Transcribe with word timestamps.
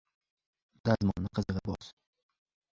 •Dazmolni 0.89 1.33
qizig‘ida 1.39 1.65
bos. 1.71 1.95